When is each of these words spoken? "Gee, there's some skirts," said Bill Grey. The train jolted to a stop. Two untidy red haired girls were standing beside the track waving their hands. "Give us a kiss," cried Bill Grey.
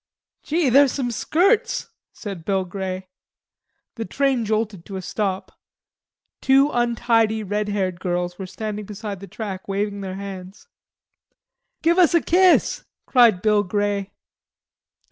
"Gee, 0.41 0.69
there's 0.69 0.91
some 0.93 1.11
skirts," 1.11 1.89
said 2.11 2.43
Bill 2.43 2.65
Grey. 2.65 3.07
The 3.97 4.05
train 4.05 4.45
jolted 4.45 4.83
to 4.85 4.95
a 4.95 5.01
stop. 5.03 5.51
Two 6.41 6.71
untidy 6.73 7.43
red 7.43 7.69
haired 7.69 7.99
girls 7.99 8.39
were 8.39 8.47
standing 8.47 8.85
beside 8.85 9.19
the 9.19 9.27
track 9.27 9.67
waving 9.67 10.01
their 10.01 10.15
hands. 10.15 10.67
"Give 11.83 11.99
us 11.99 12.15
a 12.15 12.21
kiss," 12.21 12.83
cried 13.05 13.43
Bill 13.43 13.61
Grey. 13.61 14.09